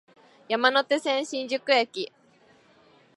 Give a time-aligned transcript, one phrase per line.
[0.49, 2.11] 山手線、新宿駅